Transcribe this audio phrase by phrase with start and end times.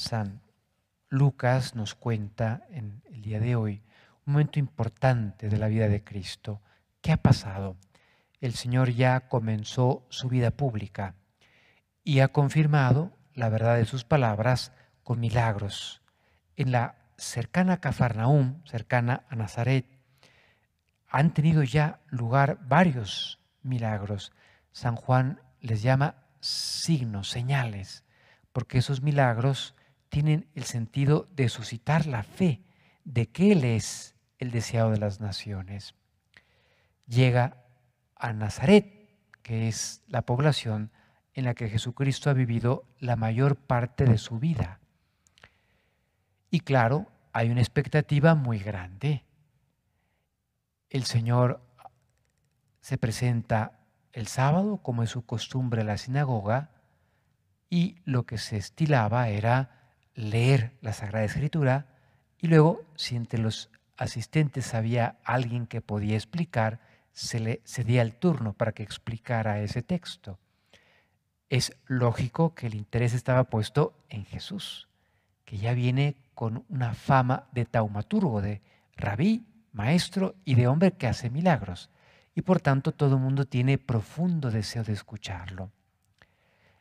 [0.00, 0.40] San
[1.10, 3.82] Lucas nos cuenta en el día de hoy
[4.24, 6.62] un momento importante de la vida de Cristo.
[7.02, 7.76] ¿Qué ha pasado?
[8.40, 11.16] El Señor ya comenzó su vida pública
[12.02, 14.72] y ha confirmado la verdad de sus palabras
[15.04, 16.00] con milagros.
[16.56, 19.84] En la cercana Cafarnaúm, cercana a Nazaret,
[21.10, 24.32] han tenido ya lugar varios milagros.
[24.72, 28.02] San Juan les llama signos, señales,
[28.52, 29.74] porque esos milagros
[30.10, 32.62] tienen el sentido de suscitar la fe
[33.04, 35.94] de que Él es el deseado de las naciones.
[37.06, 37.64] Llega
[38.16, 39.08] a Nazaret,
[39.42, 40.90] que es la población
[41.32, 44.80] en la que Jesucristo ha vivido la mayor parte de su vida.
[46.50, 49.24] Y claro, hay una expectativa muy grande.
[50.90, 51.62] El Señor
[52.80, 53.78] se presenta
[54.12, 56.70] el sábado, como es su costumbre, en la sinagoga,
[57.68, 59.79] y lo que se estilaba era
[60.20, 61.86] leer la Sagrada Escritura
[62.38, 66.80] y luego, si entre los asistentes había alguien que podía explicar,
[67.12, 70.38] se le cedía el turno para que explicara ese texto.
[71.48, 74.88] Es lógico que el interés estaba puesto en Jesús,
[75.44, 78.62] que ya viene con una fama de taumaturgo, de
[78.96, 81.90] rabí, maestro y de hombre que hace milagros.
[82.34, 85.72] Y por tanto todo el mundo tiene profundo deseo de escucharlo.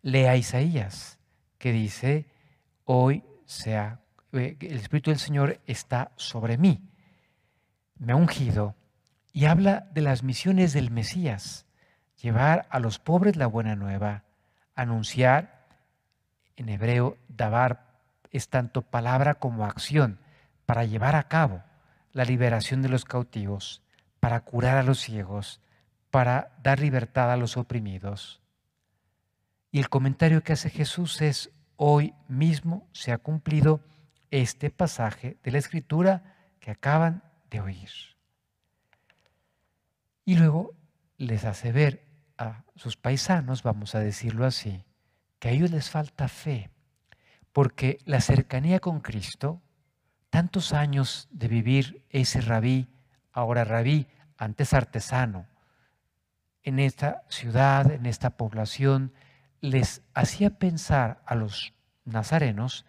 [0.00, 1.18] Lea Isaías,
[1.58, 2.26] que dice,
[2.84, 4.00] hoy sea,
[4.32, 6.88] eh, el Espíritu del Señor está sobre mí,
[7.98, 8.74] me ha ungido
[9.32, 11.66] y habla de las misiones del Mesías,
[12.20, 14.24] llevar a los pobres la buena nueva,
[14.74, 15.66] anunciar,
[16.56, 17.92] en hebreo, dabar
[18.30, 20.18] es tanto palabra como acción,
[20.66, 21.62] para llevar a cabo
[22.12, 23.82] la liberación de los cautivos,
[24.20, 25.60] para curar a los ciegos,
[26.10, 28.40] para dar libertad a los oprimidos.
[29.70, 33.80] Y el comentario que hace Jesús es, hoy mismo se ha cumplido
[34.30, 37.90] este pasaje de la escritura que acaban de oír.
[40.24, 40.74] Y luego
[41.18, 42.06] les hace ver
[42.38, 44.84] a sus paisanos, vamos a decirlo así,
[45.38, 46.70] que a ellos les falta fe,
[47.52, 49.60] porque la cercanía con Cristo,
[50.30, 52.88] tantos años de vivir ese rabí,
[53.32, 54.06] ahora rabí,
[54.36, 55.46] antes artesano,
[56.62, 59.12] en esta ciudad, en esta población,
[59.62, 61.72] les hacía pensar a los
[62.04, 62.84] nazarenos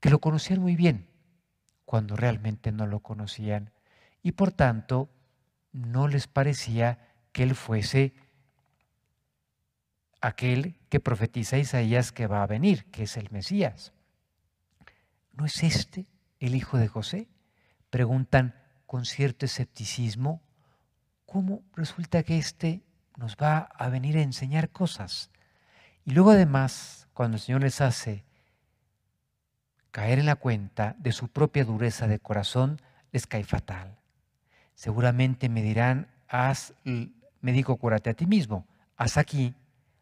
[0.00, 1.08] que lo conocían muy bien,
[1.86, 3.70] cuando realmente no lo conocían,
[4.20, 5.08] y por tanto
[5.72, 6.98] no les parecía
[7.30, 8.14] que él fuese
[10.20, 13.92] aquel que profetiza Isaías que va a venir, que es el Mesías.
[15.32, 16.06] ¿No es este
[16.40, 17.28] el hijo de José?
[17.90, 20.42] Preguntan con cierto escepticismo,
[21.26, 22.82] ¿cómo resulta que éste
[23.16, 25.30] nos va a venir a enseñar cosas?
[26.04, 28.24] Y luego además, cuando el Señor les hace
[29.90, 32.80] caer en la cuenta de su propia dureza de corazón,
[33.12, 33.98] les cae fatal.
[34.74, 36.74] Seguramente me dirán, haz,
[37.40, 39.54] médico, cúrate a ti mismo, haz aquí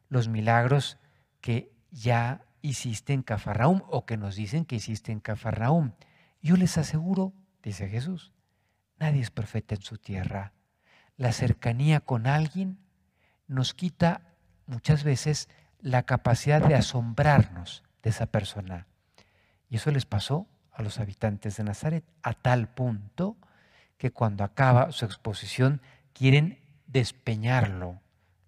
[0.09, 0.97] los milagros
[1.41, 5.93] que ya hiciste en Cafarnaum o que nos dicen que hiciste en Cafarnaum.
[6.41, 7.33] Yo les aseguro,
[7.63, 8.33] dice Jesús,
[8.99, 10.53] nadie es perfecto en su tierra.
[11.17, 12.79] La cercanía con alguien
[13.49, 14.23] nos quita
[14.67, 15.49] muchas veces
[15.83, 18.87] la capacidad de asombrarnos de esa persona.
[19.69, 23.37] Y eso les pasó a los habitantes de Nazaret, a tal punto
[23.99, 25.81] que cuando acaba su exposición
[26.13, 28.01] quieren despeñarlo.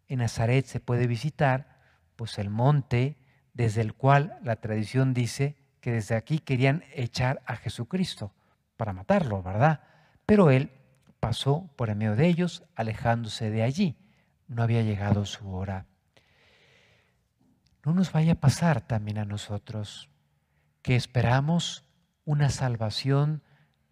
[0.09, 1.79] En Nazaret se puede visitar
[2.17, 3.17] pues el monte
[3.55, 8.33] desde el cual la tradición dice que desde aquí querían echar a Jesucristo
[8.77, 9.81] para matarlo, ¿verdad?
[10.27, 10.71] Pero él
[11.21, 13.97] pasó por en medio de ellos, alejándose de allí.
[14.49, 15.87] No había llegado su hora
[17.85, 20.09] no nos vaya a pasar también a nosotros,
[20.83, 21.85] que esperamos
[22.25, 23.43] una salvación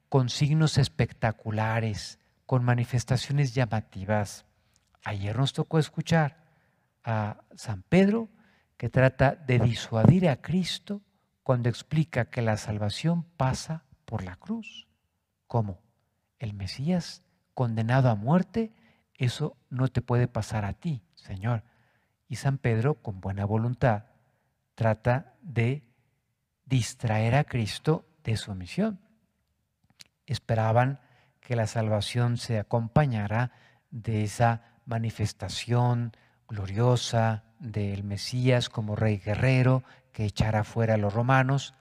[0.09, 4.45] con signos espectaculares, con manifestaciones llamativas.
[5.05, 6.45] Ayer nos tocó escuchar
[7.05, 8.29] a San Pedro
[8.77, 11.03] que trata de disuadir a Cristo
[11.43, 14.89] cuando explica que la salvación pasa por la cruz.
[15.47, 15.83] ¿Cómo?
[16.39, 17.23] El Mesías
[17.55, 18.73] condenado a muerte,
[19.15, 21.65] eso no te puede pasar a ti, Señor.
[22.31, 24.05] Y San Pedro, con buena voluntad,
[24.77, 25.83] trata de
[26.65, 29.01] distraer a Cristo de su misión.
[30.27, 31.01] Esperaban
[31.41, 33.51] que la salvación se acompañara
[33.91, 36.13] de esa manifestación
[36.47, 39.83] gloriosa del Mesías como rey guerrero
[40.13, 41.75] que echara fuera a los romanos.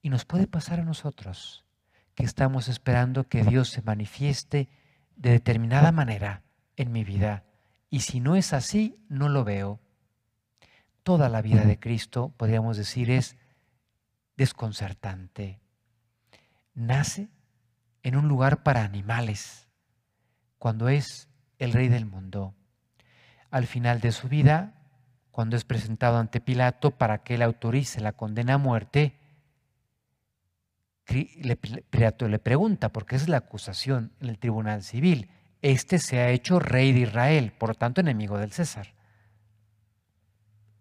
[0.00, 1.66] Y nos puede pasar a nosotros,
[2.14, 4.70] que estamos esperando que Dios se manifieste
[5.14, 6.42] de determinada manera
[6.76, 7.44] en mi vida
[7.90, 9.80] y si no es así, no lo veo.
[11.02, 13.36] Toda la vida de Cristo, podríamos decir, es
[14.36, 15.58] desconcertante.
[16.74, 17.28] Nace
[18.02, 19.68] en un lugar para animales,
[20.58, 22.54] cuando es el rey del mundo.
[23.50, 24.74] Al final de su vida,
[25.30, 29.18] cuando es presentado ante Pilato para que él autorice la condena a muerte,
[31.90, 35.30] Pilato le pregunta, porque es la acusación en el tribunal civil,
[35.62, 38.94] este se ha hecho rey de Israel, por lo tanto enemigo del César.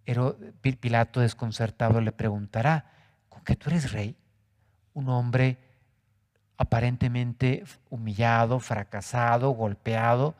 [0.05, 2.91] Pero Pilato desconcertado le preguntará,
[3.29, 4.15] ¿con qué tú eres rey?
[4.93, 5.57] Un hombre
[6.57, 10.35] aparentemente humillado, fracasado, golpeado.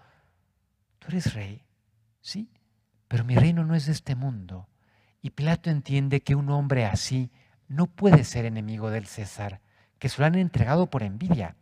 [1.00, 1.66] Tú eres rey,
[2.22, 2.50] sí,
[3.08, 4.68] pero mi reino no es de este mundo.
[5.22, 7.32] Y Pilato entiende que un hombre así
[7.68, 9.60] no puede ser enemigo del César,
[10.00, 11.56] que se lo han entregado por envidia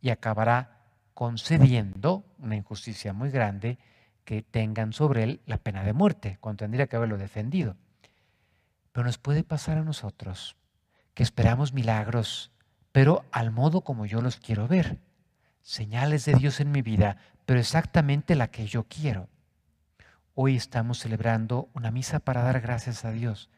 [0.00, 0.71] y acabará
[1.14, 3.78] concediendo una injusticia muy grande
[4.24, 7.76] que tengan sobre él la pena de muerte, cuando tendría que haberlo defendido.
[8.92, 10.56] Pero nos puede pasar a nosotros
[11.14, 12.52] que esperamos milagros,
[12.92, 14.98] pero al modo como yo los quiero ver.
[15.60, 19.28] Señales de Dios en mi vida, pero exactamente la que yo quiero.
[20.34, 23.50] Hoy estamos celebrando una misa para dar gracias a Dios,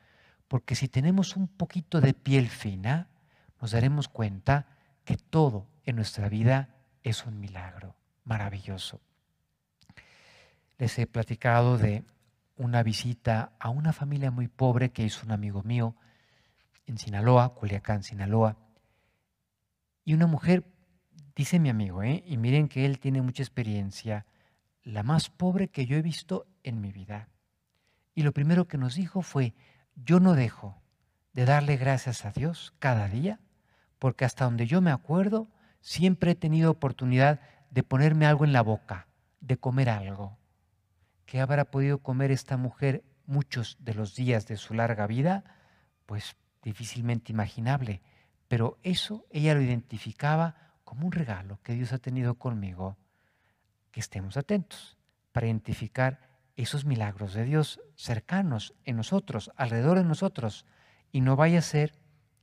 [0.48, 3.08] porque si tenemos un poquito de piel fina,
[3.60, 4.66] nos daremos cuenta
[5.04, 6.68] que todo en nuestra vida
[7.04, 9.00] es un milagro maravilloso.
[10.78, 12.04] Les he platicado de
[12.56, 15.94] una visita a una familia muy pobre que hizo un amigo mío
[16.86, 18.56] en Sinaloa, Culiacán, Sinaloa.
[20.04, 20.64] Y una mujer,
[21.36, 22.24] dice mi amigo, ¿eh?
[22.26, 24.26] y miren que él tiene mucha experiencia,
[24.82, 27.28] la más pobre que yo he visto en mi vida.
[28.14, 29.54] Y lo primero que nos dijo fue,
[29.94, 30.80] yo no dejo
[31.32, 33.40] de darle gracias a Dios cada día,
[33.98, 35.48] porque hasta donde yo me acuerdo,
[35.84, 37.40] siempre he tenido oportunidad
[37.70, 39.06] de ponerme algo en la boca,
[39.40, 40.38] de comer algo.
[41.26, 45.44] ¿Qué habrá podido comer esta mujer muchos de los días de su larga vida?
[46.06, 48.00] Pues difícilmente imaginable.
[48.48, 52.96] Pero eso ella lo identificaba como un regalo que Dios ha tenido conmigo.
[53.90, 54.96] Que estemos atentos
[55.32, 56.18] para identificar
[56.56, 60.64] esos milagros de Dios cercanos en nosotros, alrededor de nosotros,
[61.12, 61.92] y no vaya a ser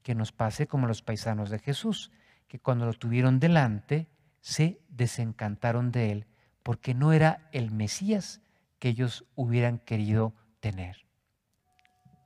[0.04, 2.12] que nos pase como los paisanos de Jesús,
[2.52, 4.10] que cuando lo tuvieron delante
[4.42, 6.28] se desencantaron de él
[6.64, 8.42] porque no era el Mesías
[8.78, 11.06] que ellos hubieran querido tener.